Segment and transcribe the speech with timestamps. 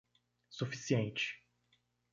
[0.49, 1.37] Suficiente